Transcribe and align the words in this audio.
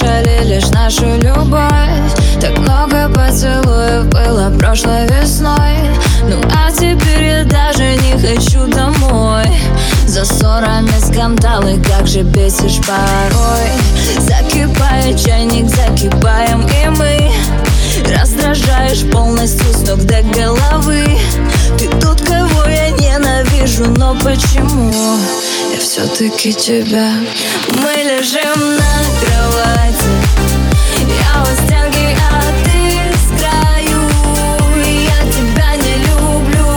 Слышали 0.00 0.44
лишь 0.44 0.68
нашу 0.70 1.04
любовь. 1.18 1.70
Так 2.40 2.58
много 2.58 3.08
поцелуев 3.08 4.06
было 4.06 4.52
прошлой 4.58 5.06
весной. 5.06 5.76
Ну 6.28 6.36
а 6.54 6.70
теперь 6.70 7.24
я 7.24 7.44
даже 7.44 7.96
не 7.96 8.12
хочу 8.12 8.66
домой. 8.66 9.46
За 10.06 10.24
ссорами 10.24 10.92
скандалы, 11.00 11.80
как 11.82 12.06
же 12.06 12.22
бесишь 12.22 12.78
порой. 12.86 13.70
Закипает 14.18 15.20
чайник, 15.20 15.68
закипаем 15.68 16.66
и 16.66 16.88
мы. 16.90 17.30
Раздражаешь 18.16 19.08
полностью 19.10 19.66
с 19.72 19.88
ног 19.88 20.00
до 20.04 20.22
головы. 20.22 21.18
Ты 21.78 21.88
тот, 22.00 22.20
кого 22.22 22.64
я 22.68 22.90
ненавижу, 22.90 23.86
но 23.96 24.14
почему 24.16 24.92
все-таки 25.80 26.52
тебя. 26.52 27.10
Мы 27.82 28.02
лежим 28.02 28.76
на 28.76 29.02
кровати. 29.20 30.10
Я 30.98 31.42
у 31.42 31.46
стенки, 31.56 32.16
а 32.30 32.42
ты 32.64 33.10
с 33.16 33.40
краю. 33.40 34.00
Я 34.84 35.20
тебя 35.32 35.76
не 35.76 35.96
люблю. 36.04 36.70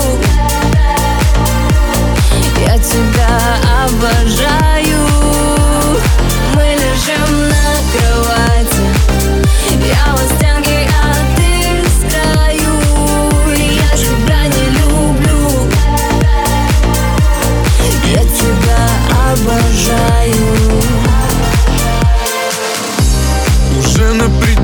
Я 2.66 2.78
тебя 2.78 3.34
обожаю 3.86 4.73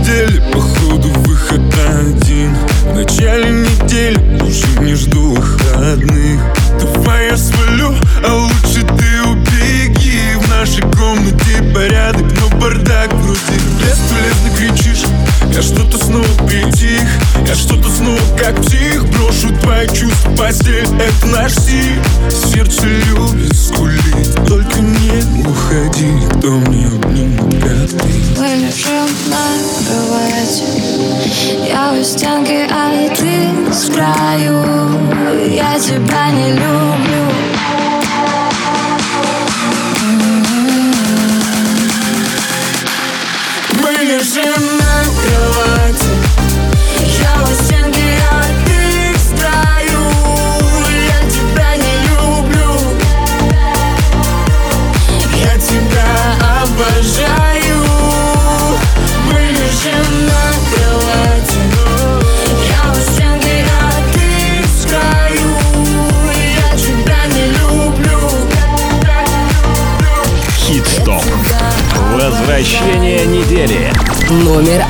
на 0.09 0.27
пределе, 0.27 0.41
походу 0.51 1.09
выход 1.25 1.61
один. 1.88 2.56
В 2.83 2.95
начале 2.95 3.50
недели 3.50 4.41
уже 4.41 4.79
не 4.81 4.95
жду 4.95 5.35
выходных. 5.35 6.41
Давай 6.79 7.29
я 7.29 7.38
свалю, 7.38 7.95
а 8.25 8.35
лучше 8.35 8.85
ты 8.85 9.21
убеги. 9.23 10.35
В 10.41 10.50
нашей 10.50 10.81
комнате 10.81 11.63
порядок, 11.73 12.25
но 12.39 12.57
бардак 12.59 13.13
вроде. 13.13 13.39
Бесполезно 13.79 14.50
кричишь, 14.57 15.06
я 15.53 15.61
что-то 15.61 15.97
снова 16.03 16.27
переживаю 16.47 16.69
как 18.39 18.61
псих 18.61 19.06
Брошу 19.09 19.53
твои 19.61 19.88
чувства, 19.88 20.31
постель. 20.38 20.88
Это 21.00 21.27
наш 21.27 21.53
стиль 21.53 22.00
Сердце 22.29 22.88
любит 22.88 23.56
скулить 23.56 24.35
Только 24.47 24.79
не 24.79 25.45
уходи 25.45 26.06
Никто 26.06 26.51
мне 26.51 26.88
обнимет, 26.88 27.89
ты 27.97 28.28
Мы 28.49 28.55
лежим 28.55 29.07
на 29.27 29.45
кровати. 29.85 30.63
Я 31.67 31.93
у 31.93 32.03
стенки, 32.03 32.67
а 32.71 33.07
ты 33.15 33.71
с 33.71 33.91
краю. 33.91 34.63
Я 35.47 35.77
тебя 35.77 36.31
не 36.31 36.53
люблю 36.53 37.48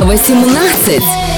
18. 0.01 1.28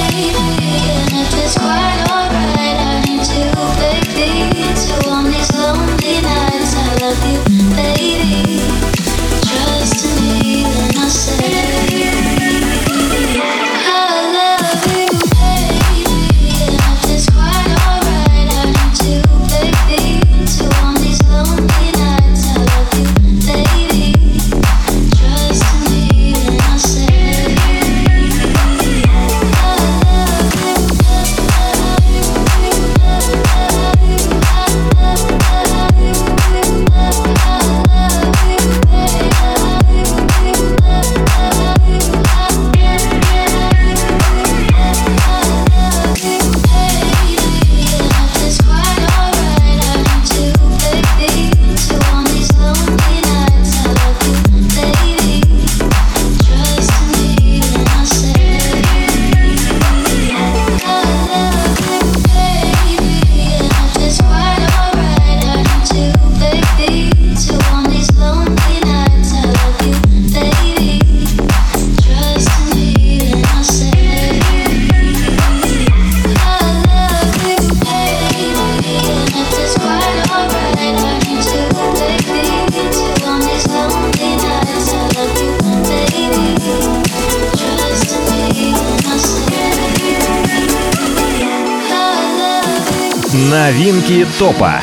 Новинки 93.49 94.27
топа. 94.37 94.81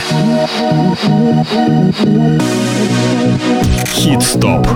Хит-стоп. 3.94 4.66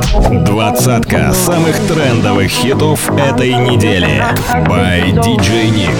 Двадцатка 0.44 1.32
самых 1.32 1.76
трендовых 1.88 2.48
хитов 2.48 3.10
этой 3.18 3.54
недели. 3.54 4.24
By 4.68 5.12
DJ 5.14 5.70
Nick. 5.72 5.96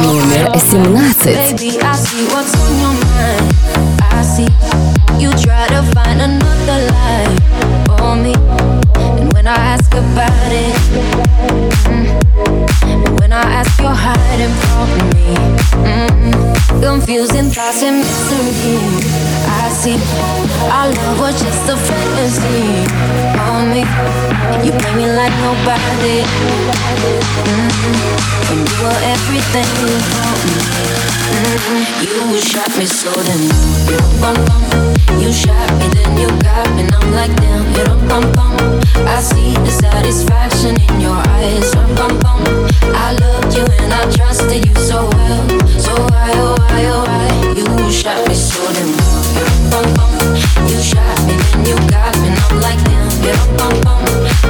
Номер 0.00 0.56
17. 0.58 1.80
when 13.30 13.46
I 13.46 13.52
ask 13.60 13.80
you're 13.80 13.90
hiding 13.94 14.54
from 14.62 14.88
me. 14.98 15.34
Mm-hmm. 15.86 16.82
Confusing 16.82 17.50
thoughts 17.50 17.82
and 17.82 17.98
mystery. 17.98 18.78
I 19.46 19.68
see 19.70 19.98
our 20.68 20.88
love 20.90 21.20
was 21.20 21.40
just 21.40 21.68
a 21.68 21.76
fantasy 21.76 22.86
on 23.38 23.70
me. 23.70 23.82
You 24.64 24.72
play 24.78 24.94
me 24.96 25.06
like 25.12 25.34
nobody. 25.46 26.24
Mm-hmm 27.46 28.39
you 28.50 28.64
were 28.82 29.00
everything 29.14 29.68
You 32.02 32.40
shot 32.40 32.70
me 32.76 32.86
so 32.86 33.12
then 33.12 33.42
you 35.20 35.32
shot 35.32 35.70
me 35.78 35.86
then 35.94 36.16
you 36.18 36.28
got 36.42 36.68
me 36.74 36.82
I'm 36.90 37.12
like 37.12 37.34
damn. 37.36 37.60
I 39.06 39.20
see 39.20 39.54
the 39.54 39.70
satisfaction 39.70 40.80
in 40.80 41.00
your 41.00 41.14
eyes. 41.14 41.70
I 42.94 43.12
loved 43.20 43.54
you 43.56 43.64
and 43.64 43.92
I 43.92 44.10
trusted 44.10 44.66
you 44.66 44.74
so 44.74 45.08
well. 45.08 45.48
So 45.78 45.94
why 46.10 46.32
oh 46.34 46.56
why 46.58 46.84
oh 46.90 47.86
you 47.86 47.92
shot 47.92 48.26
me 48.26 48.34
so 48.34 48.62
then 48.74 48.90
you 50.68 50.78
shot 50.82 51.18
me 51.26 51.34
then 51.36 51.66
you 51.66 51.76
got 51.88 52.16
me 52.18 52.28
I'm 52.30 52.60
like 52.60 52.82
damn. 52.84 53.10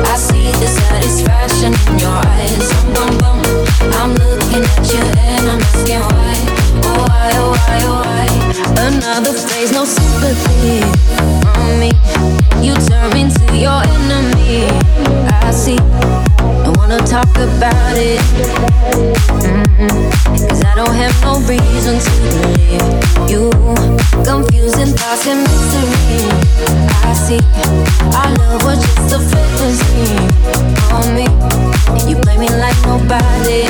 I 0.06 0.16
see 0.16 0.50
the 0.60 0.68
satisfaction 0.68 1.74
in 1.92 1.98
your 1.98 2.08
eyes. 2.08 2.80
I'm 3.98 4.14
looking 4.14 4.64
at 4.64 4.92
you 4.92 5.02
and 5.18 5.48
I'm 5.48 5.60
asking 5.60 6.00
why. 6.00 6.36
Oh 6.86 7.04
why, 7.08 7.30
oh 7.34 7.50
why, 7.56 7.78
oh 7.86 8.02
why? 8.04 8.26
Another 8.86 9.32
phase, 9.32 9.72
no 9.72 9.84
sympathy 9.84 11.20
me. 11.80 11.90
You 12.60 12.74
turn 12.86 13.08
me 13.16 13.24
to 13.32 13.46
your 13.56 13.80
enemy. 13.96 14.68
I 15.42 15.50
see, 15.50 15.78
I 16.66 16.68
wanna 16.76 16.98
talk 16.98 17.32
about 17.36 17.96
it. 17.96 18.20
Cause 20.48 20.62
I 20.64 20.74
don't 20.74 20.94
have 20.94 21.16
no 21.22 21.40
reason 21.48 21.96
to 22.04 22.12
believe 22.24 22.84
you. 23.32 23.50
Confusing 24.24 24.92
thoughts 24.98 25.26
and 25.26 25.40
mystery. 25.48 26.28
I 27.08 27.12
see, 27.24 27.40
our 28.18 28.30
love 28.40 28.62
was 28.64 28.78
just 28.84 29.16
a 29.16 29.20
fantasy 29.30 30.10
on 30.96 31.06
me. 31.16 31.26
You 32.08 32.16
play 32.20 32.36
me 32.36 32.48
like 32.48 32.78
nobody 32.84 33.64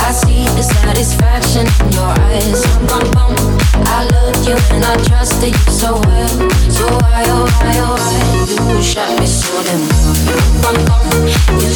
I 0.00 0.12
see 0.12 0.44
the 0.56 0.62
satisfaction 0.62 1.66
in 1.84 1.92
your 1.92 2.12
eyes. 2.30 2.62
I 3.86 4.04
you 4.46 4.56
and 4.74 4.84
I 4.84 4.96
trusted 5.04 5.52
you 5.54 5.72
so 5.72 5.94
well. 6.00 6.28
So 6.70 6.86
why 6.86 7.24
oh 7.28 7.44
why 7.58 7.74
oh 7.84 7.96
why? 7.98 8.74
You 8.74 8.82
shot 8.82 9.18
me 9.20 9.26
so 9.26 9.50
damn 9.64 9.82
You. 10.62 11.02
Me 11.58 11.68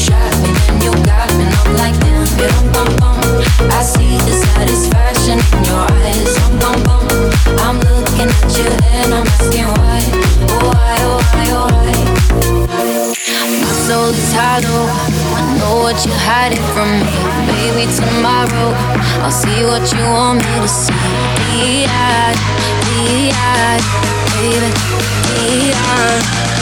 then 0.43 0.75
you 0.83 0.93
got 1.05 1.29
me 1.37 1.45
and 1.45 1.55
I'm 1.61 1.75
like 1.77 1.97
I 3.71 3.83
see 3.83 4.17
the 4.29 4.35
satisfaction 4.55 5.39
in 5.39 5.65
your 5.65 5.85
eyes. 6.03 6.33
I'm 7.59 7.79
looking 7.81 8.29
at 8.29 8.51
you 8.57 8.69
and 8.97 9.15
I'm 9.15 9.27
asking 9.27 9.67
why. 9.67 10.01
Oh 10.49 10.71
why 10.71 10.97
oh 11.01 11.21
why 11.33 11.47
oh 11.51 11.67
why 11.75 12.22
so 13.93 14.11
title. 14.33 14.87
I 15.37 15.59
know 15.59 15.83
what 15.85 15.97
you're 16.07 16.23
hiding 16.25 16.65
from 16.73 16.89
me. 16.97 17.13
Maybe 17.53 17.85
tomorrow 17.93 18.73
I'll 19.21 19.31
see 19.31 19.65
what 19.69 19.85
you 19.93 20.01
want 20.17 20.39
me 20.41 20.55
to 20.65 20.69
see. 20.69 20.97
Be 21.53 21.85
eyed, 21.85 22.39
be 22.89 23.29
eyed, 23.37 23.85
baby, 24.33 24.71
be 25.37 25.73
eyed. 25.77 26.62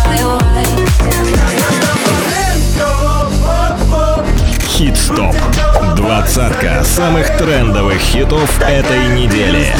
Хит-стоп. 4.67 5.35
Двадцатка 5.95 6.83
самых 6.83 7.37
трендовых 7.37 7.99
хитов 7.99 8.49
этой 8.61 9.07
недели. 9.09 9.75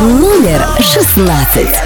Номер 0.00 0.66
шестнадцать. 0.80 1.82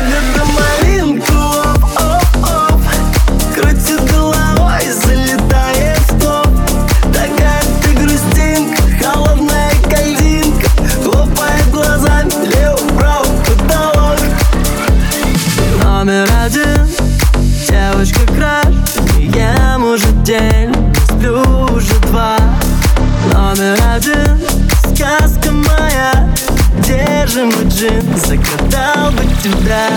день 20.24 20.72
Сплю 21.04 21.42
уже 21.70 21.94
два. 22.06 22.36
Номер 23.32 23.78
один 23.94 24.40
Сказка 24.94 25.50
моя. 25.52 26.28
Держим 26.86 27.48
мы 27.48 27.68
джин 27.68 28.02
Загадал 28.16 29.12
бы 29.12 29.22
тебя. 29.42 29.90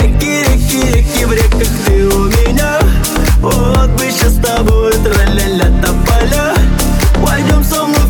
Реки, 0.00 0.44
реки, 0.44 0.92
реки 0.92 1.24
в 1.24 1.32
реках 1.32 1.68
ты 1.84 2.06
у 2.06 2.26
меня. 2.26 2.78
Вот 3.40 3.90
бы 3.90 4.10
сейчас 4.10 4.34
с 4.34 4.36
тобой 4.36 4.92
Тра-ля-ля 4.92 5.66
тополя 5.82 6.54
Пойдем 7.26 7.64
со 7.64 7.84
мной 7.84 8.01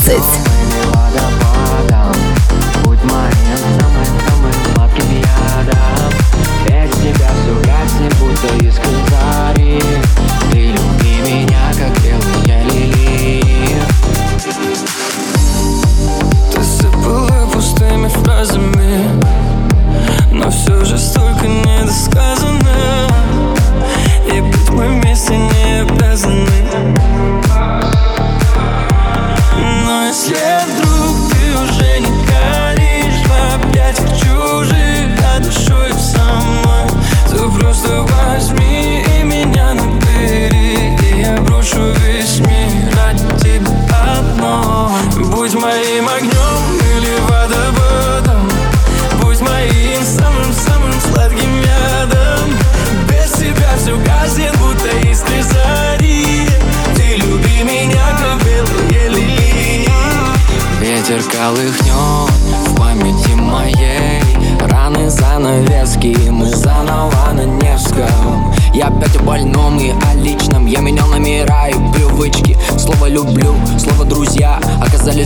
11. 0.00 0.49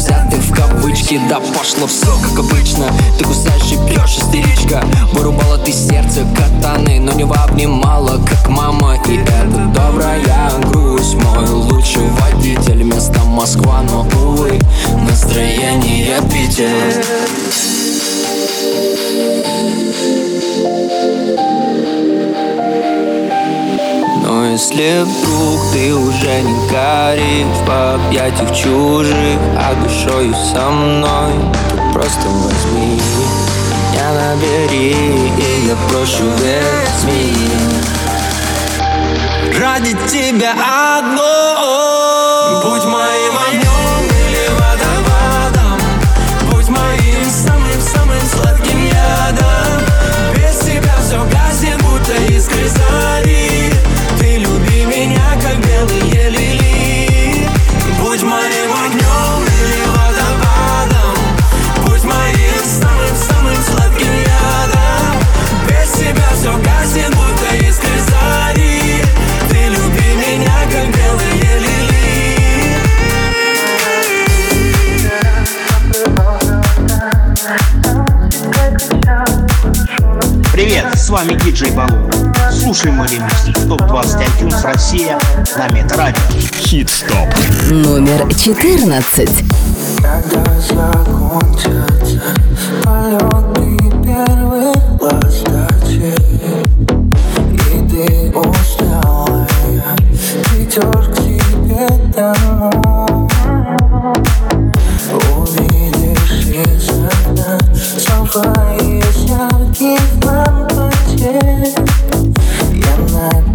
Взятый 0.05 0.39
в 0.39 0.53
кавычки. 0.53 1.21
Да 1.29 1.41
пошло 1.41 1.87
все 1.87 2.17
как 2.23 2.39
обычно. 2.39 2.87
Ты 3.19 3.25
кусаешь 3.25 3.73
и 3.73 3.77
бьешь, 3.89 4.19
истеричка. 4.19 4.85
Вырубала 5.13 5.59
ты 5.59 5.73
сердце 5.73 6.27
катаны 6.37 7.01
Но 7.01 7.13
не 7.13 7.23
обнимала, 7.23 8.21
как 8.25 8.49
мама. 8.49 8.97
И 9.09 9.17
это 9.17 9.73
добрая 9.75 10.51
грусть 10.71 11.15
Мой 11.15 11.49
лучший 11.49 12.09
водитель. 12.21 12.83
Место 12.83 13.21
Москва, 13.25 13.83
но 13.83 14.07
увы 14.21 14.61
Настроение 15.09 16.21
Питер 16.31 17.74
если 24.55 25.03
вдруг 25.03 25.61
ты 25.73 25.93
уже 25.93 26.43
не 26.43 26.55
горишь. 26.69 27.47
В 27.67 27.71
объятиях 28.07 28.55
чужих, 28.55 29.39
а 29.59 29.75
душою 29.83 30.33
со 30.33 30.71
мной. 30.71 31.33
То 31.71 31.77
просто 31.93 32.29
возьми 32.29 33.01
меня 33.93 34.13
набери 34.13 35.33
И 35.39 35.67
я 35.67 35.77
прошу 35.89 36.25
весь 36.39 37.05
мир 37.05 37.83
Ради 39.61 39.97
тебя 40.09 40.53
одно. 40.99 42.63
Будь 42.65 42.85
моим 42.85 43.35
огнем 43.49 44.05
или 44.21 44.45
водоводом 44.55 45.79
Будь 46.51 46.69
моим 46.69 47.25
самым-самым 47.31 48.23
сладким 48.33 48.85
ядом. 48.87 49.83
Без 50.37 50.59
тебя 50.59 50.95
все 51.03 51.19
гаснет, 51.25 51.83
будто 51.83 52.15
искры 52.33 52.69
зари 52.69 53.44
все 66.85 67.01
гаснет, 67.01 67.15
будто 67.15 67.55
искры 67.57 67.99
зари 68.09 69.03
Ты 69.49 69.69
люби 69.69 70.09
меня, 70.17 70.57
как 70.71 70.87
белые 70.95 71.59
лилии 71.59 71.95
Привет, 80.53 80.87
с 80.97 81.11
вами 81.11 81.35
диджей 81.45 81.73
Балу. 81.73 82.11
Слушаем 82.51 82.95
мой 82.97 83.09
ремикс 83.09 83.47
в 83.47 83.69
ТОП-20 83.69 84.27
iTunes 84.39 84.63
Россия 84.63 85.19
на 85.57 85.69
Метрадио. 85.71 86.23
Хит-стоп. 86.61 87.29
Номер 87.71 88.33
14. 88.35 89.29
Когда 90.01 90.61
закончатся 90.61 92.23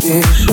напишу 0.08 0.47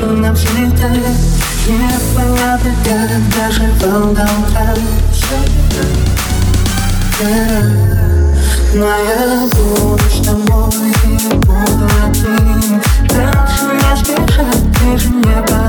Ухожу 0.00 0.16
на 0.16 0.32
взлеты 0.32 0.88
Непонятно 1.66 2.72
как, 2.84 3.10
даже 3.36 3.70
волна 3.80 4.28
Но 8.74 8.86
я 8.86 9.46
буду 9.52 9.98
с 10.08 10.26
тобой 10.26 10.90
и 11.04 11.34
буду 11.34 11.88
один. 12.04 12.80
Дальше 13.08 13.64
не 13.72 13.96
спешать, 13.96 14.62
ближе 14.80 15.08
не 15.10 15.59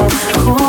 know 0.00 0.67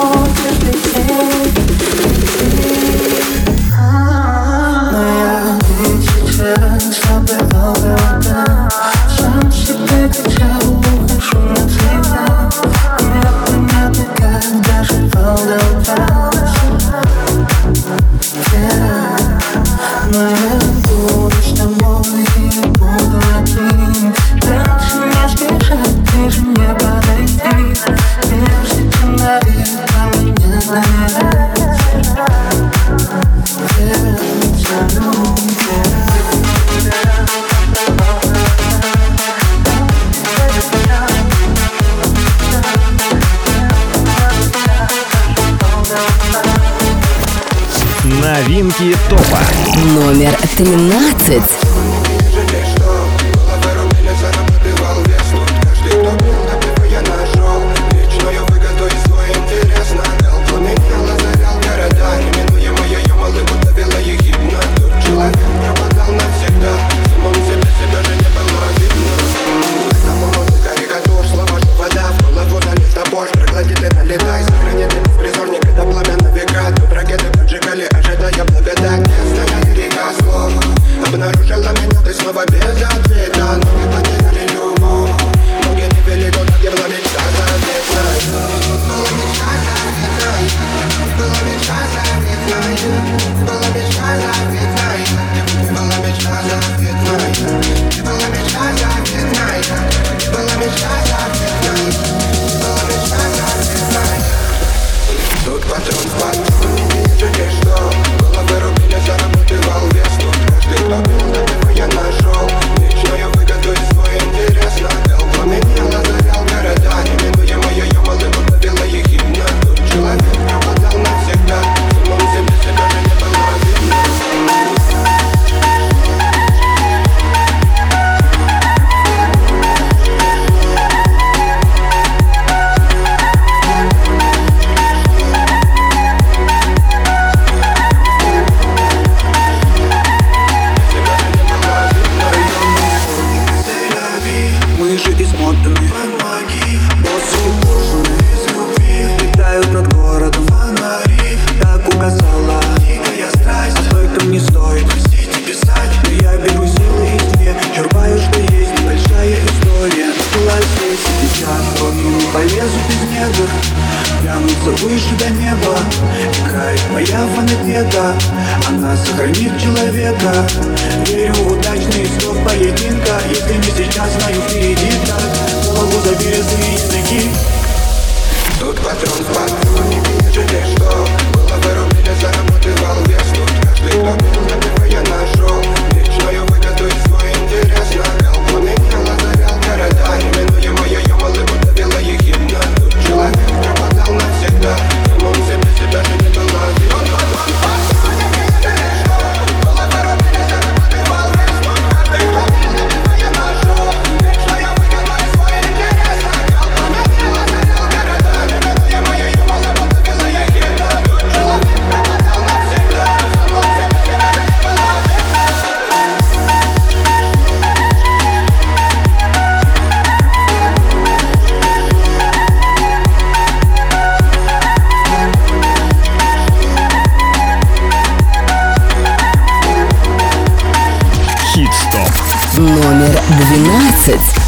It's. 234.07 234.38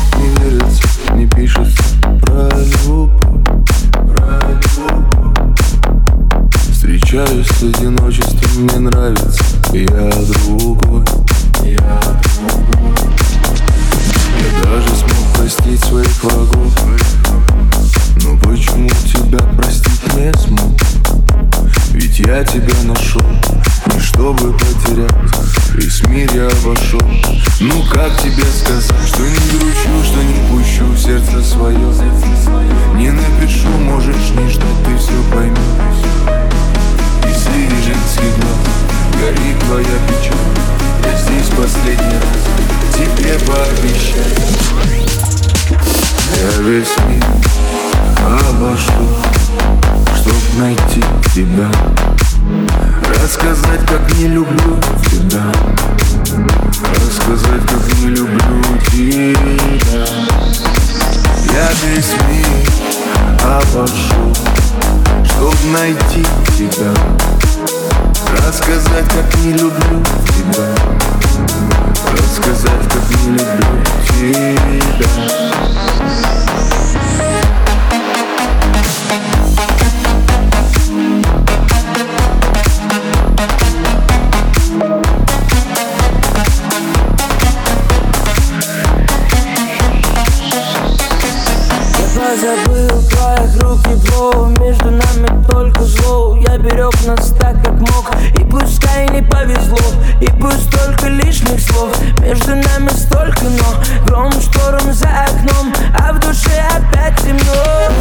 только 100.91 101.07
лишних 101.07 101.59
слов. 101.59 101.95
Между 102.19 102.55
нами 102.55 102.89
столько, 102.89 103.43
но 103.43 104.05
Гром, 104.05 104.31
шторм 104.31 104.91
за 104.93 105.07
окном 105.07 105.73
А 105.93 106.13
в 106.13 106.19
душе 106.19 106.61
опять 106.69 107.17
темно. 107.21 107.91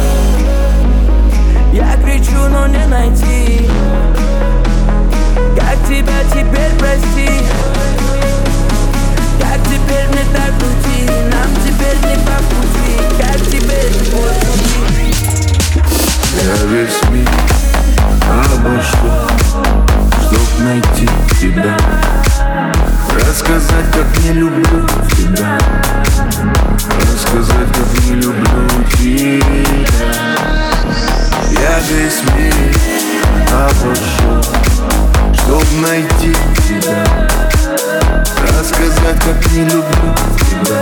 Я 1.71 1.95
кричу, 2.03 2.37
но 2.49 2.67
не 2.67 2.85
найти. 2.87 3.69
Как 5.55 5.77
тебя 5.87 6.23
теперь 6.31 6.71
прости? 6.79 7.29
Как 9.39 9.59
теперь 9.65 10.07
мне 10.09 10.25
так 10.33 10.53
уйти? 10.59 11.09
Нам 11.31 11.49
теперь 11.63 11.97
не 12.09 12.17
по 12.25 12.37
пути. 12.49 13.21
Как 13.21 13.41
теперь 13.47 13.91
не 13.93 14.05
по 14.11 14.17
пути 14.17 15.15
Я 16.43 16.65
весь 16.67 17.01
мир 17.11 17.29
обошел 18.29 19.27
Чтоб 20.27 20.59
найти 20.59 21.09
тебя. 21.39 21.77
Рассказать, 23.31 23.85
как 23.93 24.23
не 24.25 24.33
люблю 24.33 24.85
тебя. 25.15 25.57
Рассказать, 26.99 27.69
как 27.69 28.03
не 28.03 28.15
люблю 28.15 28.67
тебя. 28.97 30.25
Я 31.49 31.79
весь 31.79 32.21
мир 32.35 32.53
обошел 33.53 34.43
Чтоб 35.33 35.63
найти 35.81 36.35
тебя. 36.67 37.05
Рассказать, 38.49 39.19
как 39.23 39.51
не 39.53 39.61
люблю 39.61 40.13
тебя. 40.49 40.81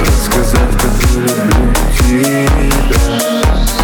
Рассказать, 0.00 0.72
как 0.72 1.10
не 1.12 1.20
люблю 1.20 1.72
тебя. 2.00 3.75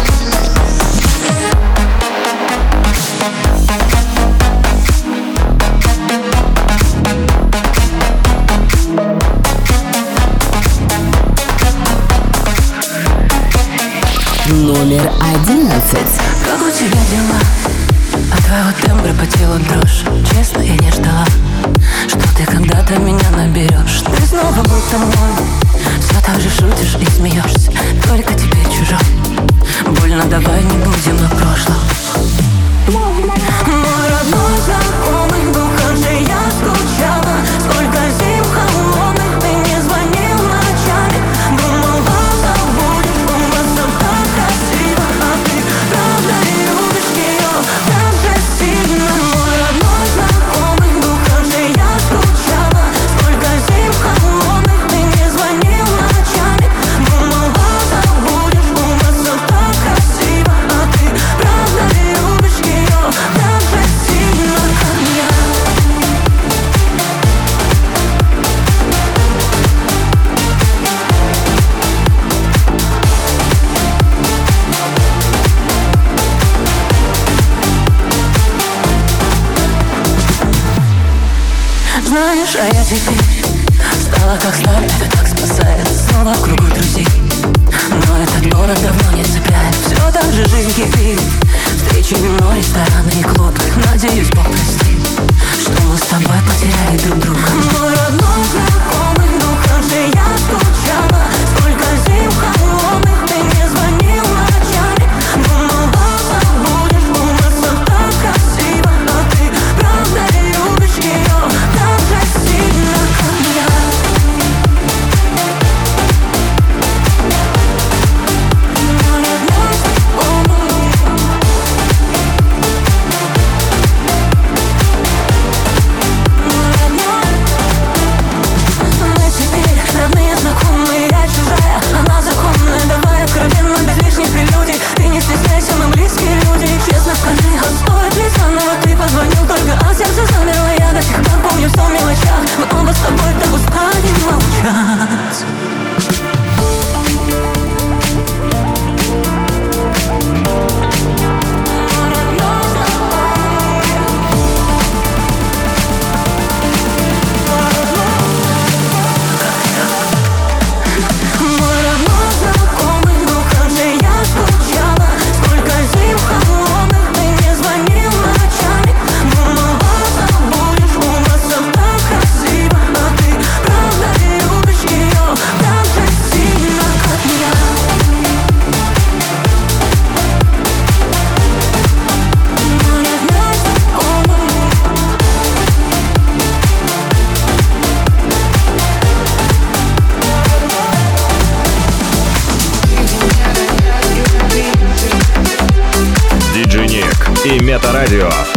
номер 14.83 15.09
одиннадцать. 15.21 16.19
Как 16.43 16.61
у 16.61 16.69
тебя 16.69 16.99
дела? 17.09 17.39
А 18.31 18.37
От 18.37 18.43
твоего 18.45 18.71
тембра 18.81 19.13
по 19.13 19.25
телу 19.25 19.57
дрожь. 19.59 20.03
Честно, 20.29 20.59
я 20.59 20.75
не 20.75 20.91
ждала, 20.91 21.25
что 22.05 22.19
ты 22.35 22.45
когда-то 22.45 22.99
меня 22.99 23.29
наберешь 23.31 24.01
Ты 24.01 24.25
снова 24.25 24.51
будто 24.51 24.97
мой, 24.97 25.47
все 26.01 26.19
так 26.25 26.39
же 26.41 26.49
шутишь 26.49 26.97
и 26.99 27.09
смеешься. 27.11 27.71
Только 28.05 28.33
теперь 28.33 28.65
чужой, 28.65 28.99
больно 30.01 30.25
давай 30.25 30.61
не 30.63 30.77
будем 30.77 31.21
на 31.21 31.29
прошлом. 31.29 31.77
Мой 32.87 34.09
родной 34.09 34.57
закон 34.65 35.22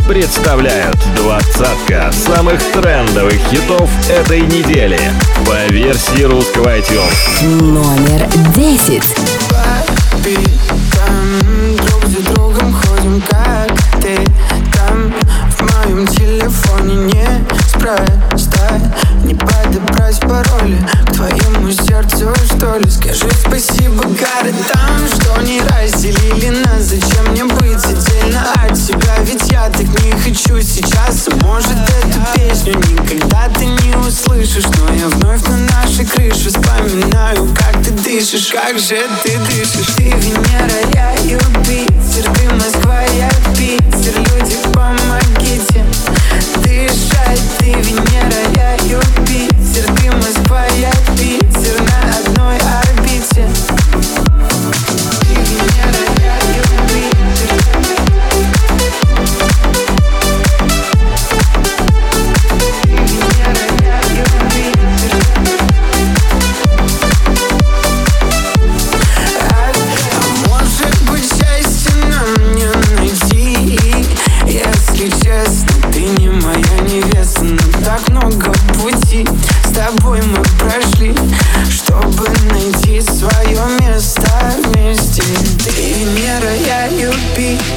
представляют 0.06 0.96
двадцатка 1.16 2.10
самых 2.12 2.62
трендовых 2.72 3.34
хитов 3.50 3.90
этой 4.08 4.40
недели 4.40 5.00
по 5.44 5.72
версии 5.72 6.22
русского 6.22 6.76
iTunes. 6.78 7.44
Номер 7.44 8.26
десять. 8.54 9.02
Подобрать 19.66 20.20
пароли 20.20 20.78
к 21.06 21.12
твоему 21.12 21.70
сердцу, 21.70 22.32
что 22.46 22.78
ли 22.78 22.88
Скажи 22.88 23.28
спасибо 23.32 24.02
городам, 24.02 25.06
что 25.12 25.42
не 25.42 25.60
разделили 25.60 26.48
нас 26.64 26.82
Зачем 26.82 27.32
мне 27.32 27.44
от 28.52 28.74
тебя 28.74 29.16
Ведь 29.24 29.50
я 29.50 29.68
так 29.68 29.86
не 30.04 30.12
хочу 30.12 30.60
сейчас. 30.60 31.28
Может 31.42 31.72
эту 31.72 32.20
песню 32.34 32.74
никогда 32.74 33.48
ты 33.56 33.66
не 33.66 33.96
услышишь 33.96 34.64
Но 34.78 34.94
я 34.94 35.08
вновь 35.08 35.42
на 35.48 35.56
нашей 35.56 36.04
крыше 36.04 36.48
Вспоминаю, 36.48 37.48
как 37.54 37.82
ты 37.82 37.90
дышишь 37.90 38.48
Как 38.52 38.78
же 38.78 39.00
ты 39.22 39.38
дышишь. 39.38 39.94
Ты 39.96 40.04
Венера, 40.04 40.90
я 40.94 41.12
Юпитер 41.24 42.30
Ты 42.34 42.54
Москва, 42.54 43.02
я 43.16 43.30
Питер. 43.56 44.18
Люди, 44.18 44.56
помогите 44.72 45.84
Дышать. 46.62 47.40
Ты 47.58 47.72
Венера, 47.72 48.42
я 48.54 48.74
Юпитер 48.84 49.92
Ты 49.96 50.10
Москва, 50.12 50.64
я 50.78 50.92
Питер. 51.16 51.80
На 51.82 52.18
одной 52.18 52.85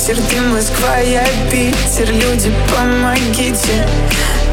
ветер, 0.09 0.23
ты 0.29 0.41
Москва, 0.41 0.97
я 0.99 1.25
Питер. 1.51 2.11
Люди, 2.11 2.51
помогите. 2.69 3.87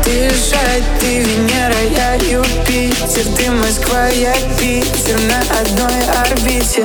Дышать, 0.05 0.85
ты 1.01 1.21
Венера, 1.21 1.75
я 1.97 2.15
Юпитер. 2.15 3.25
Ты 3.37 3.51
Москва, 3.51 4.07
я 4.09 4.35
Питер 4.59 5.19
На 5.29 5.41
одной 5.59 6.03
орбите. 6.25 6.85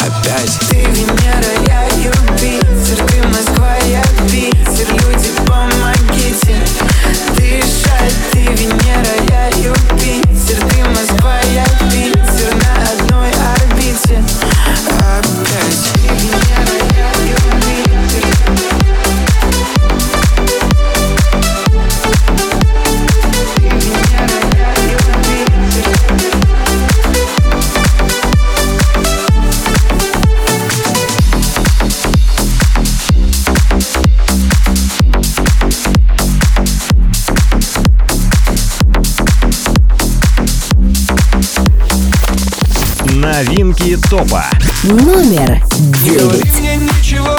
Опять. 0.00 0.58
Ты 0.70 0.76
Венера, 0.76 1.52
я 1.66 1.86
Юпитер. 2.04 3.04
Ты 3.06 3.28
Москва, 3.28 3.76
я 3.88 4.02
Питер. 4.30 4.88
Люди, 4.90 5.30
помогите. 5.46 6.56
Дышать, 7.36 8.14
ты 8.32 8.40
Венера, 8.40 9.14
я 9.30 9.48
Юпитер. 9.58 10.58
Ты 10.68 10.84
Москва, 10.90 11.36
я 11.54 11.64
Питер. 11.90 12.54
На 12.56 12.90
одной 12.92 13.30
орбите. 13.30 14.53
Новинки 43.14 43.96
топа. 43.96 44.44
Номер 44.84 45.62
Не 46.02 46.18
говори 46.18 46.42
девять. 46.42 46.60
мне 46.60 46.76
ничего 46.76 47.38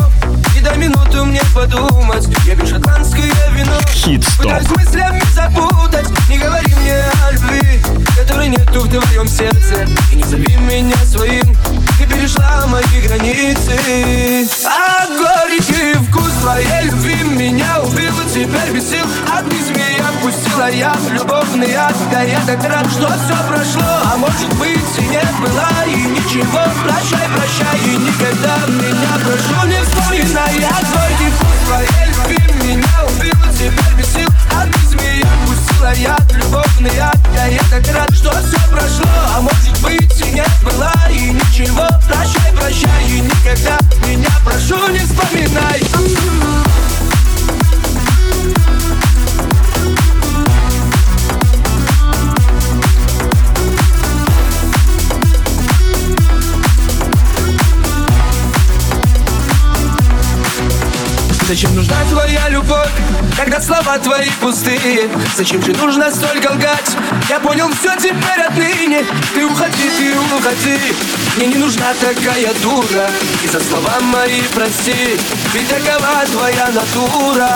И 0.58 0.62
дай 0.62 0.78
минуту 0.80 1.26
мне 1.26 1.42
подумать. 1.54 2.28
Я 2.44 2.56
пью 2.56 2.66
шотландское 2.66 3.32
вино. 3.52 3.78
Хит-стоп. 3.88 4.46
Пытаюсь 4.46 4.70
мыслями 4.70 5.22
запутать. 5.32 6.08
Не 6.28 6.40
говори 6.40 6.74
мне 6.74 7.04
о 7.24 7.32
любви 7.32 7.80
Которой 8.18 8.48
нету 8.50 8.80
в 8.80 8.90
твоем 8.90 9.28
сердце. 9.28 9.88
И 10.12 10.16
не 10.16 10.24
зови 10.24 10.56
меня 10.56 10.98
своим. 11.06 11.56
Ты 12.00 12.08
перешла 12.08 12.66
мои 12.66 13.02
границы. 13.08 14.50
А 14.66 15.06
горький 15.08 15.94
вкус 16.10 16.25
твоей 16.46 16.84
любви 16.84 17.24
Меня 17.24 17.82
убил 17.82 18.14
и 18.22 18.30
теперь 18.30 18.72
без 18.72 18.90
сил. 18.90 19.06
От 19.34 19.46
змея 19.46 20.06
пустила 20.22 20.70
я 20.70 20.94
в 20.94 21.12
любовный 21.12 21.74
ад. 21.74 21.96
Да 22.12 22.22
я 22.22 22.40
так 22.46 22.64
рад, 22.70 22.86
что 22.92 23.08
все 23.08 23.36
прошло 23.50 23.92
А 24.14 24.18
может 24.18 24.54
быть 24.60 24.98
и 24.98 25.02
не 25.02 25.26
было 25.42 25.68
И 25.88 26.04
ничего, 26.04 26.62
прощай, 26.84 27.28
прощай 27.36 27.80
И 27.86 27.98
никогда 27.98 28.58
меня 28.68 29.14
прошу 29.24 29.68
не 29.68 29.82
вспоминай 29.84 30.60
Я 30.60 30.70
горький 30.94 31.32
вкус 31.36 31.58
твоей 31.66 32.08
любви. 32.10 32.46
Меня 32.64 32.96
убил 33.10 33.34
и 33.34 33.54
теперь 33.54 33.96
без 33.98 34.14
сил. 34.14 34.30
От 34.52 34.70
змея 34.88 35.28
пустила 35.48 35.94
я 35.94 36.18
в 36.30 36.38
любовный 36.38 37.00
ад. 37.00 37.18
Да 37.34 37.46
я 37.46 37.62
так 37.72 37.96
рад, 37.96 38.15
что 38.26 38.32
все 38.42 38.60
прошло 38.70 39.12
А 39.36 39.42
может 39.42 39.82
быть 39.82 40.20
и 40.22 40.32
не 40.32 40.46
было 40.64 40.92
И 41.12 41.32
ничего, 41.32 41.88
прощай, 42.08 42.52
прощай 42.54 43.08
И 43.10 43.22
никогда 43.22 43.80
меня 44.08 44.30
прошу 44.44 44.88
не 44.88 45.00
вспоминай 45.00 45.82
Зачем 61.48 61.76
нужна 61.76 61.96
твоя 62.10 62.50
любовь, 62.50 62.90
когда 63.38 63.62
слова 63.62 64.00
твои 64.00 64.30
пустые? 64.42 65.08
Зачем 65.38 65.62
же 65.62 65.74
нужно 65.74 66.10
столько 66.10 66.52
лгать? 66.52 66.98
Я 67.30 67.40
понял 67.40 67.70
все 67.80 67.96
теперь 67.98 68.42
отныне. 68.48 69.06
Ты 69.36 69.46
уходи, 69.46 69.90
ты 69.96 70.16
уходи. 70.36 70.80
Мне 71.38 71.48
не 71.48 71.58
нужна 71.58 71.94
такая 72.02 72.52
дура. 72.64 73.08
И 73.44 73.48
за 73.48 73.60
слова 73.60 74.00
мои 74.02 74.42
прости. 74.56 75.20
Ведь 75.54 75.68
такова 75.68 76.26
твоя 76.32 76.68
натура. 76.72 77.50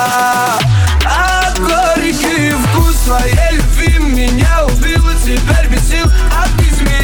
А 1.04 1.52
горький 1.58 2.52
вкус 2.52 2.94
твоей 3.06 3.56
любви 3.56 3.98
Меня 3.98 4.66
убил 4.66 5.08
и 5.10 5.16
теперь 5.16 5.68
без 5.68 5.88
сил 5.88 6.06
А 6.30 6.46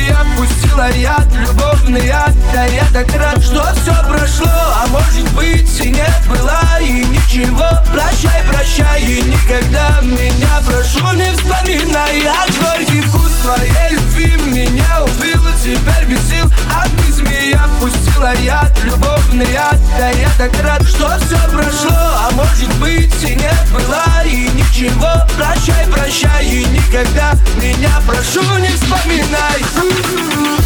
ты 0.06 0.12
змея 0.12 0.26
пустила 0.36 0.90
яд 0.90 1.26
Любовный 1.34 2.06
яд 2.06 2.34
Да 2.52 2.64
я 2.64 2.84
так 2.92 3.08
рад, 3.16 3.42
что 3.42 3.62
все 3.74 3.94
прошло 4.08 4.46
А 4.48 4.86
может 4.88 5.28
быть 5.34 5.80
и 5.80 5.90
не 5.90 6.08
было 6.28 6.60
И 6.80 7.04
ничего, 7.04 7.68
прощай, 7.92 8.42
прощай 8.48 9.02
И 9.02 9.22
никогда 9.22 10.00
меня 10.02 10.60
прошу 10.66 11.12
не 11.14 11.32
вспоминай. 11.32 12.26
А 12.26 12.46
горький 12.60 13.00
вкус 13.02 13.32
твоей 13.42 13.92
любви 13.92 14.36
Меня 14.46 15.02
убил 15.02 15.42
теперь 15.62 16.06
без 16.06 16.28
сил. 16.28 16.50
А 16.72 16.84
ты 16.84 17.12
змея 17.12 17.68
пустила 17.80 18.34
яд 18.36 18.72
Любовный 18.84 19.50
яд 19.52 19.78
Да 19.98 20.10
я 20.10 20.30
так 20.38 20.52
рад, 20.62 20.82
что 20.86 21.16
все 21.18 21.38
прошло 21.50 21.90
А 21.90 22.30
может 22.32 22.72
быть 22.78 23.22
и 23.22 23.34
не 23.34 23.52
было 23.72 24.04
И 24.24 24.48
ничего, 24.50 25.26
прощай, 25.36 25.86
прощай 25.90 26.46
И 26.46 26.64
никогда 26.66 27.32
меня 27.60 28.00
прошу 28.06 28.42
не 28.58 28.68
вспоминай 28.68 29.62
Mm-hmm. 29.96 30.65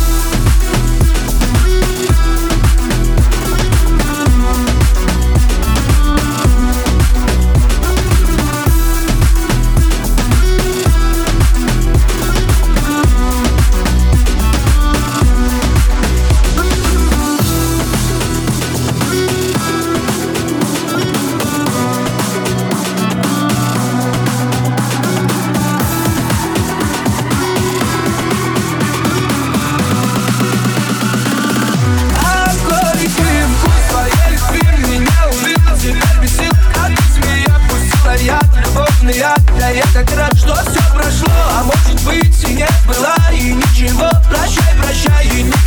Я 39.81 39.93
так 39.93 40.17
рад, 40.17 40.37
что 40.37 40.55
все 40.55 40.81
прошло 40.93 41.33
А 41.53 41.65
может 41.65 42.05
быть 42.05 42.45
и 42.49 42.55
не 42.55 42.69
было 42.87 43.15
И 43.33 43.53
ничего, 43.53 44.11
прощай, 44.29 44.75
прощай 44.77 45.27
И 45.29 45.43
никогда 45.43 45.60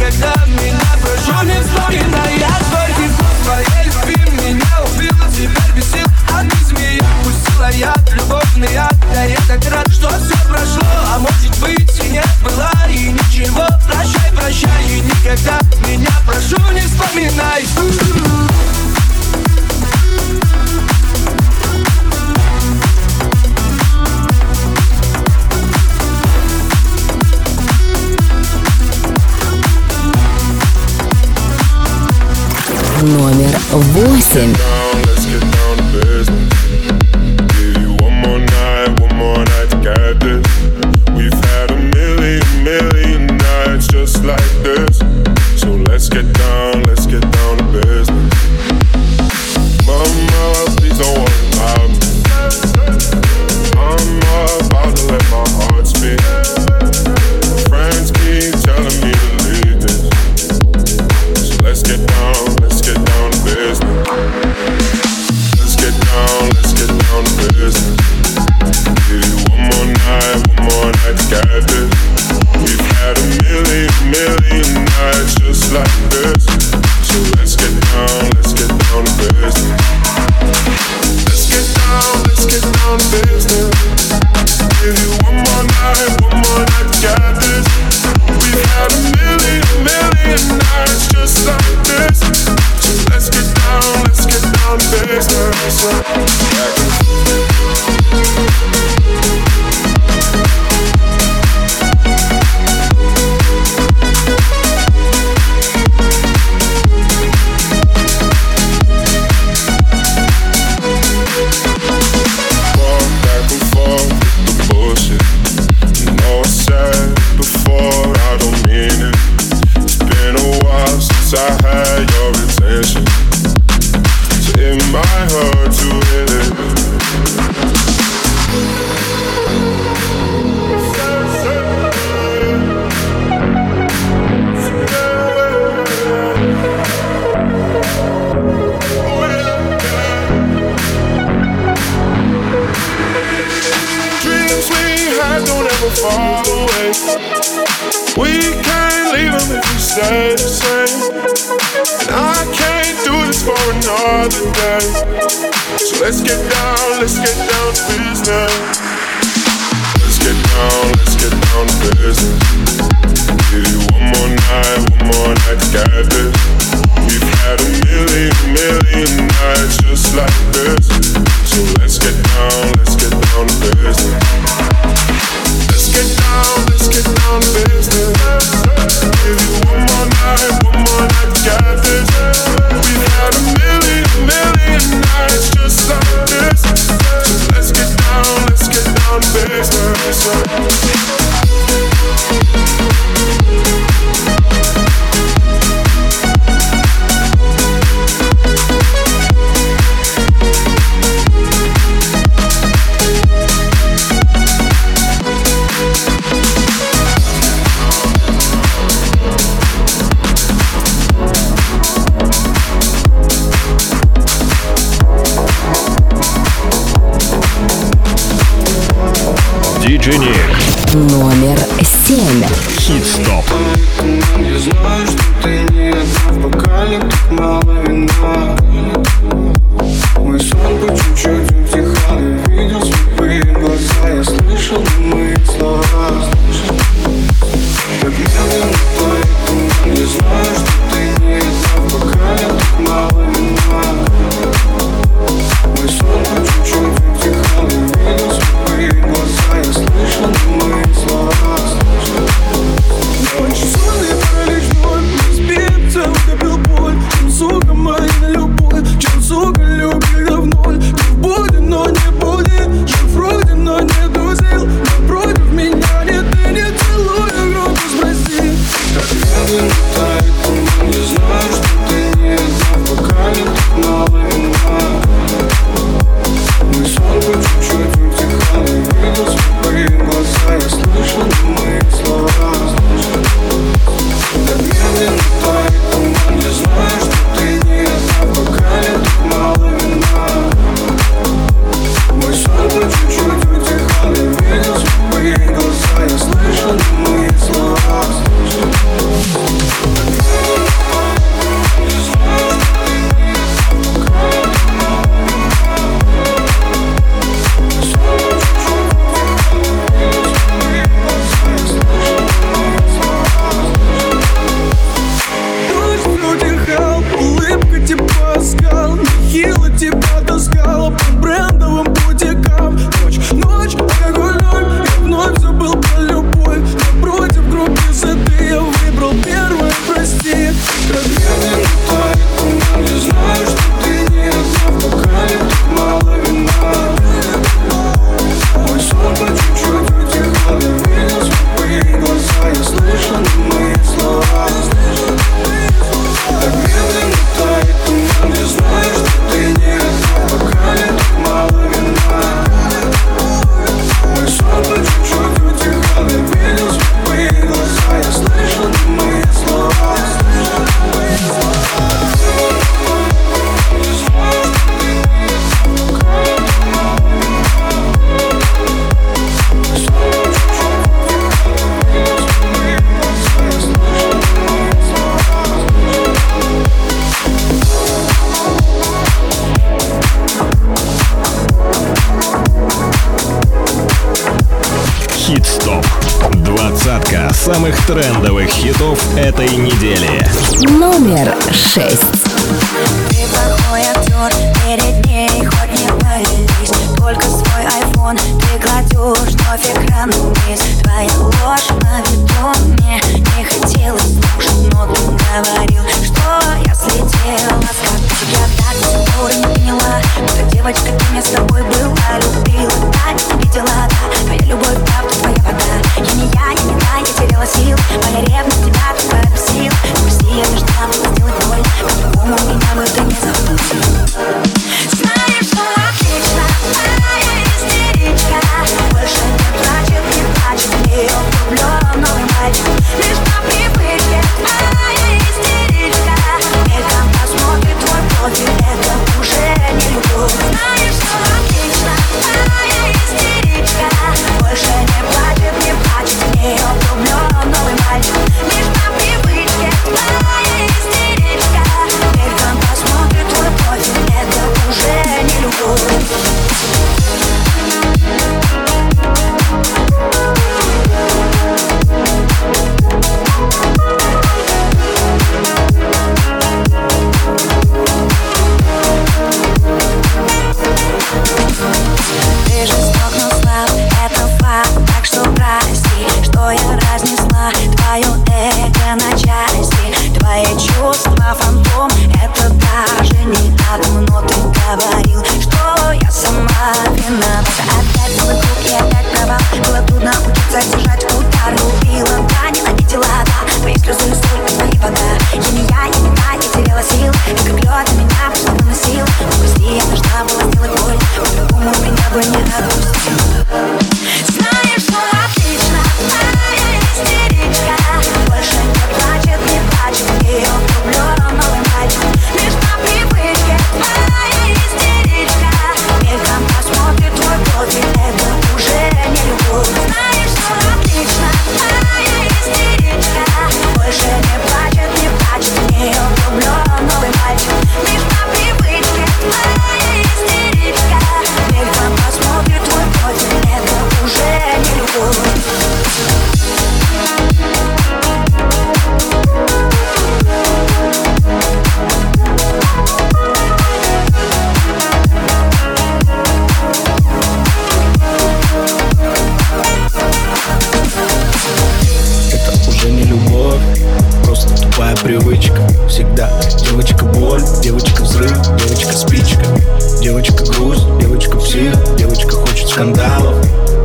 Девочка 560.03 560.43
грусть, 560.43 560.85
девочка 560.99 561.37
псих, 561.37 561.73
девочка 561.95 562.31
хочет 562.35 562.67
скандалов 562.67 563.37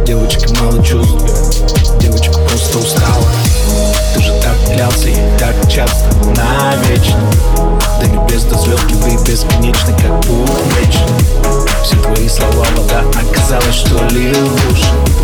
девочка 0.08 0.48
мало 0.60 0.82
чувств, 0.82 1.14
девочка 2.00 2.32
просто 2.32 2.78
устала. 2.78 3.24
Ты 4.14 4.22
же 4.22 4.32
так 4.42 4.56
клялся 4.66 5.08
и 5.08 5.38
так 5.38 5.54
часто, 5.70 6.08
навечно. 6.34 7.30
До 8.00 8.06
небес 8.06 8.44
до 8.44 8.56
звезд, 8.56 8.82
любви 8.90 9.18
бесконечны, 9.26 9.92
как 9.98 10.24
увечно 10.30 11.06
Все 11.84 11.96
твои 11.96 12.26
слова 12.26 12.64
вода, 12.74 13.04
оказалось, 13.20 13.74
что 13.74 14.02
ли 14.08 14.32
лучше. 14.32 15.17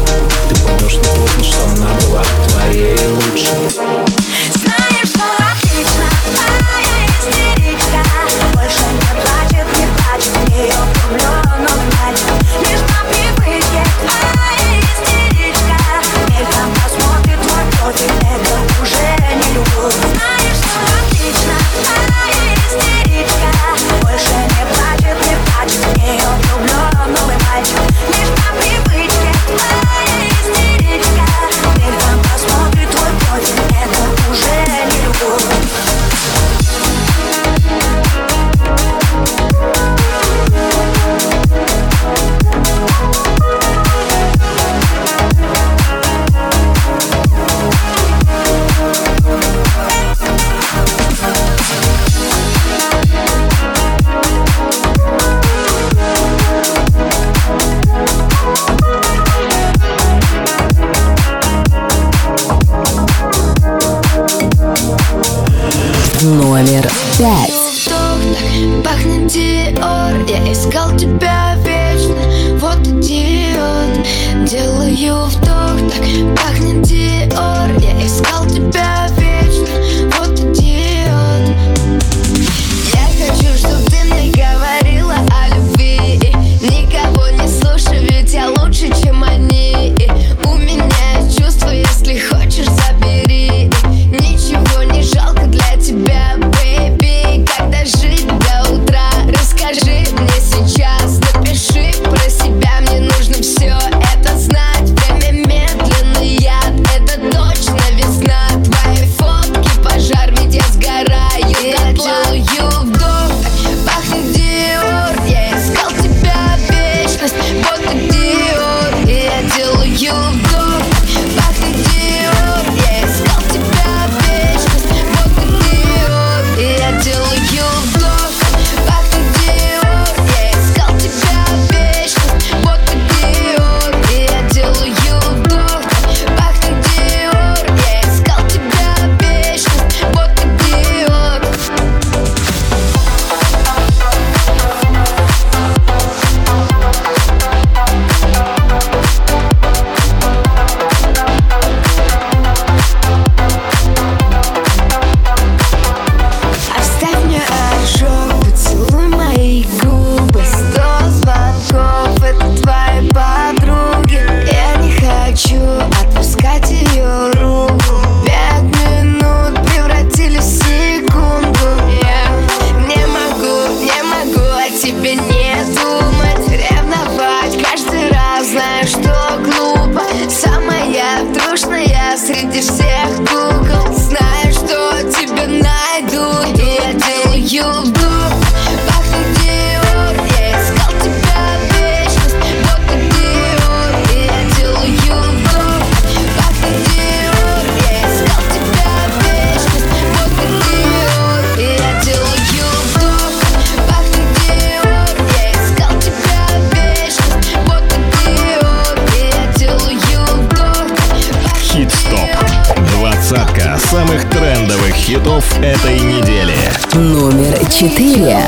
хитов 215.45 215.59
этой 215.61 216.01
недели. 216.01 216.57
Номер 216.95 217.59
четыре. 217.70 218.47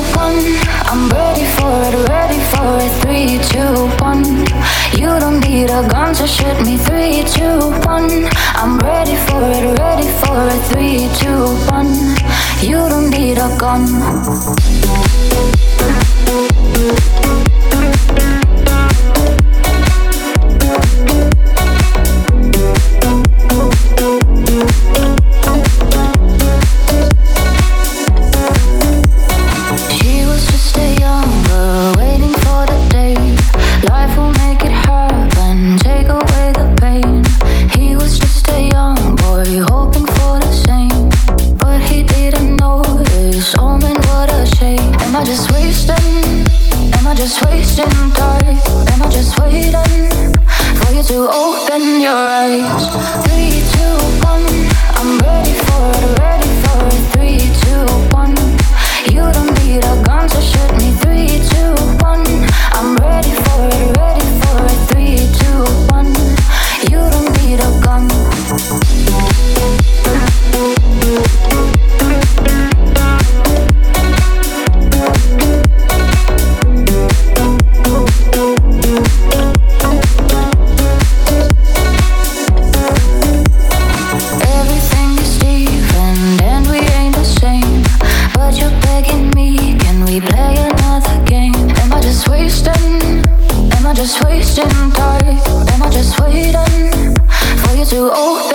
I'm 0.88 1.08
ready 1.10 1.44
for 1.56 1.82
it, 1.82 2.08
ready 2.08 2.40
for 2.52 2.78
it, 2.78 2.92
three, 3.02 3.38
two, 3.50 3.88
one. 4.00 4.24
You 4.94 5.18
don't 5.18 5.40
need 5.40 5.68
a 5.68 5.82
gun 5.88 6.14
to 6.14 6.26
shoot 6.26 6.64
me, 6.64 6.78
three, 6.78 7.24
two, 7.24 7.70
one. 7.84 8.28
I'm 8.54 8.78
ready 8.78 9.16
for 9.26 9.42
it, 9.50 9.78
ready 9.78 10.08
for 10.20 10.46
it, 10.46 10.62
three, 10.70 11.08
two, 11.18 11.56
one. 11.70 11.92
You 12.60 12.88
don't 12.88 13.10
need 13.10 13.38
a 13.38 13.48
gun. 13.58 13.86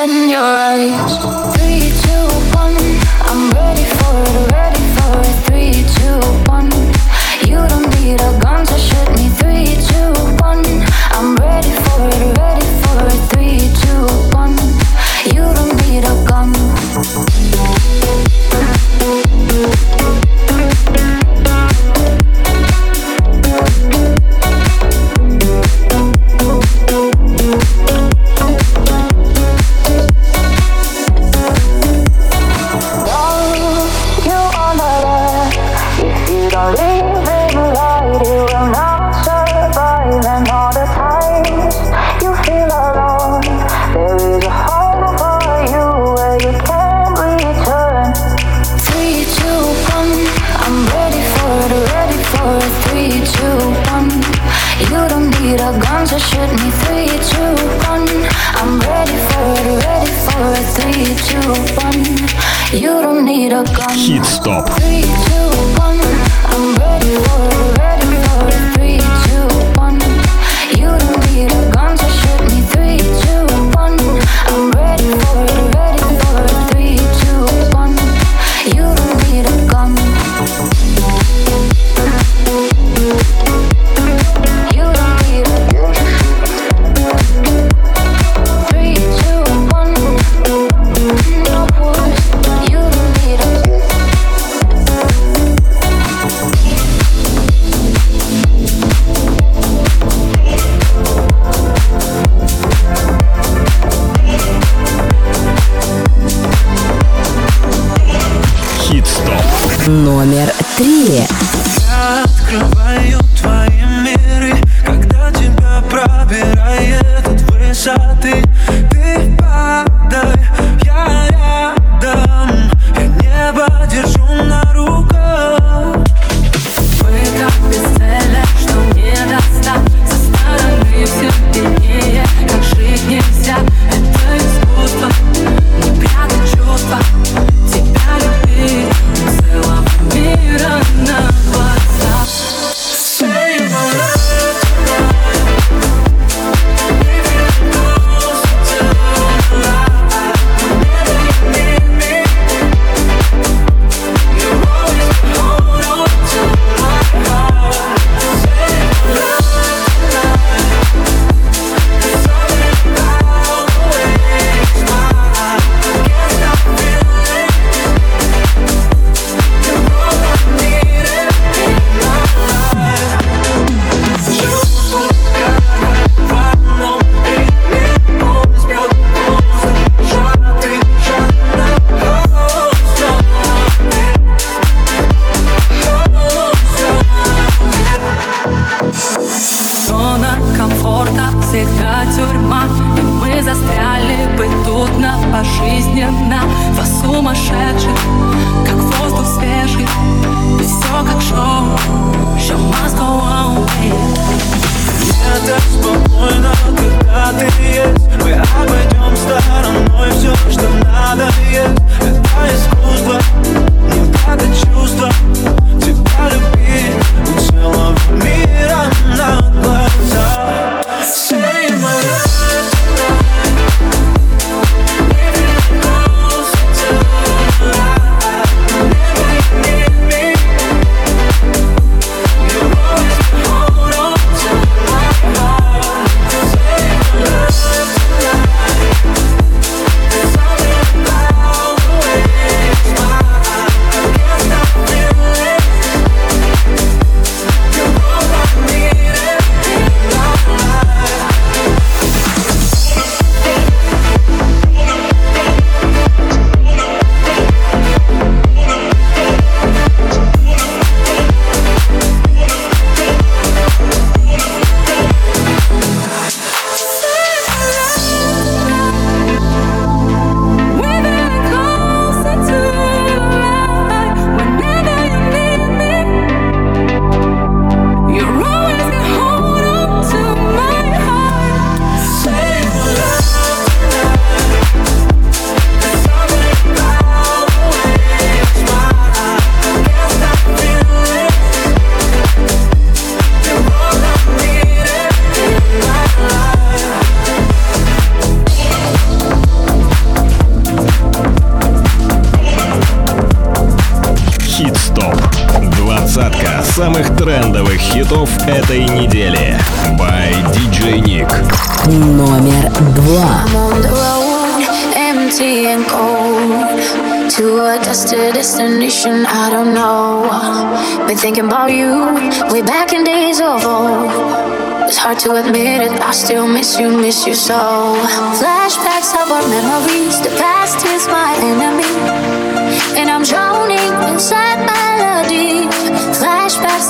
In 0.04 0.30
your 0.30 0.42
eyes. 0.42 1.61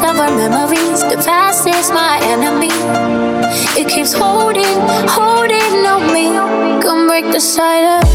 best 0.01 0.13
of 0.13 0.19
our 0.19 0.35
memories. 0.35 1.01
The 1.01 1.21
past 1.25 1.67
is 1.67 1.91
my 1.91 2.19
enemy. 2.23 2.69
It 3.79 3.87
keeps 3.89 4.13
holding, 4.13 4.79
holding 5.07 5.85
on 5.85 6.13
me. 6.13 6.33
Come 6.81 7.07
break 7.07 7.31
the 7.31 7.39
silence. 7.39 8.11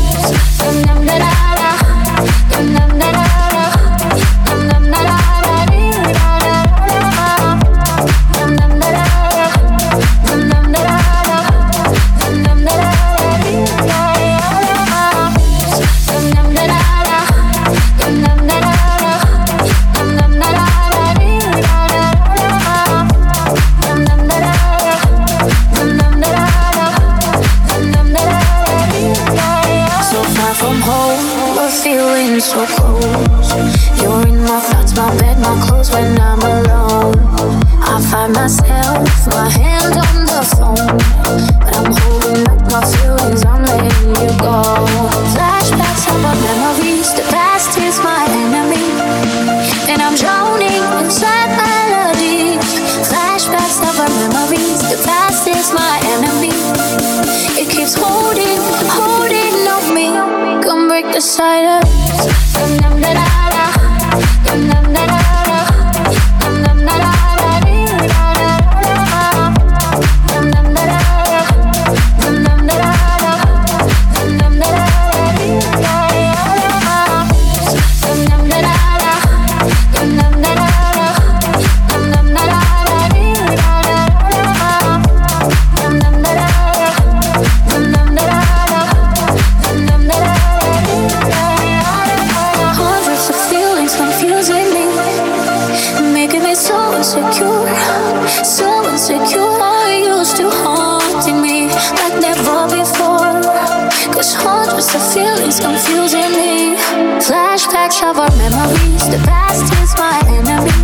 feelings 105.17 105.59
confusing 105.59 106.31
me. 106.37 106.77
Flashbacks 107.25 108.03
of 108.05 108.19
our 108.19 108.35
memories, 108.37 109.05
the 109.09 109.21
past 109.25 109.65
is 109.81 109.93
my 109.97 110.19
enemy. 110.37 110.77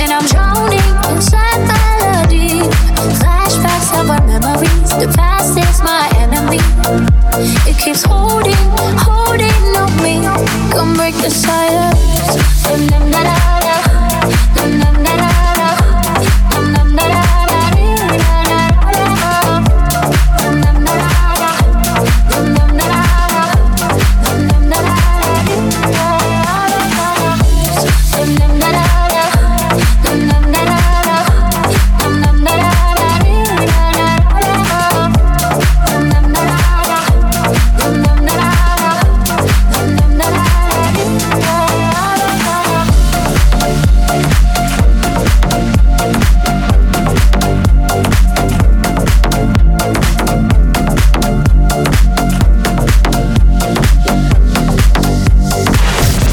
And 0.00 0.12
I'm 0.12 0.26
drowning 0.32 0.90
inside 1.10 1.62
melody. 1.72 2.60
Flashbacks 3.20 3.88
of 3.98 4.10
our 4.14 4.24
memories, 4.32 4.90
the 5.02 5.08
past 5.16 5.56
is 5.56 5.78
my 5.80 6.04
enemy. 6.24 6.60
It 7.70 7.76
keeps 7.82 8.02
holding, 8.04 8.64
holding 9.08 9.64
on 9.82 9.92
me. 10.04 10.14
Come 10.76 10.92
break 10.94 11.16
the 11.24 11.30
silence. 11.30 12.36
Dum, 12.68 12.86
dum, 12.86 13.10
da, 13.10 13.22
da, 13.28 13.60
da. 13.66 13.74
Dum, 14.56 14.70
dum, 14.80 15.04
da, 15.04 15.16
da. 15.16 15.31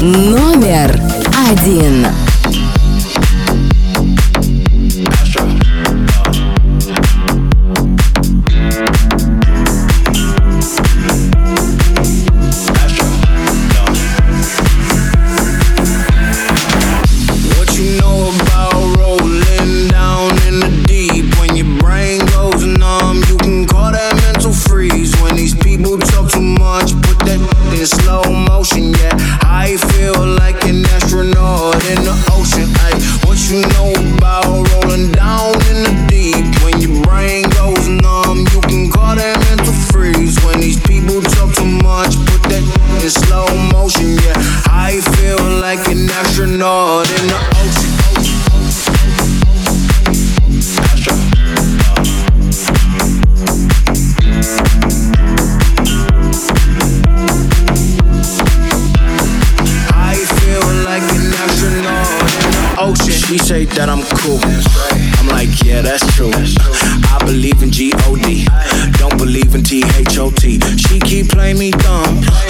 номер 0.00 0.98
один. 1.50 2.06
She 63.30 63.38
say 63.38 63.64
that 63.64 63.88
I'm 63.88 64.02
cool. 64.18 64.40
I'm 65.20 65.28
like, 65.28 65.62
yeah, 65.64 65.82
that's 65.82 66.04
true. 66.16 66.32
I 66.34 67.18
believe 67.24 67.62
in 67.62 67.70
G 67.70 67.92
O 68.06 68.16
D, 68.16 68.44
don't 68.98 69.16
believe 69.16 69.54
in 69.54 69.62
T 69.62 69.84
H 69.96 70.18
O 70.18 70.32
T. 70.32 70.58
She 70.76 70.98
keep 70.98 71.28
playing 71.28 71.58
me 71.58 71.70
dumb 71.70 72.49